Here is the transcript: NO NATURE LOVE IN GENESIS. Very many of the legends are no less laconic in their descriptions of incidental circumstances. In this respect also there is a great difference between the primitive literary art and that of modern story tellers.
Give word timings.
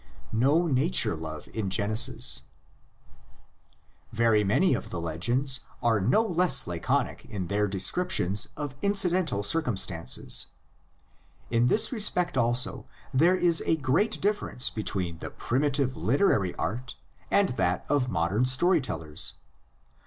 NO 0.33 0.65
NATURE 0.65 1.15
LOVE 1.15 1.47
IN 1.53 1.69
GENESIS. 1.69 2.41
Very 4.11 4.43
many 4.43 4.73
of 4.73 4.89
the 4.89 4.99
legends 4.99 5.59
are 5.83 6.01
no 6.01 6.23
less 6.23 6.65
laconic 6.65 7.23
in 7.25 7.45
their 7.45 7.67
descriptions 7.67 8.47
of 8.57 8.73
incidental 8.81 9.43
circumstances. 9.43 10.47
In 11.51 11.67
this 11.67 11.91
respect 11.91 12.35
also 12.35 12.87
there 13.13 13.35
is 13.37 13.61
a 13.67 13.75
great 13.77 14.19
difference 14.19 14.71
between 14.71 15.19
the 15.19 15.29
primitive 15.29 15.95
literary 15.95 16.55
art 16.55 16.95
and 17.29 17.49
that 17.49 17.85
of 17.87 18.09
modern 18.09 18.45
story 18.45 18.81
tellers. 18.81 19.33